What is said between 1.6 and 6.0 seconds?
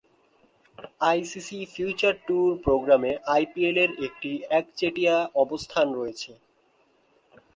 future tour প্রোগ্রামে আইপিএলের একটি একচেটিয়া অবস্থান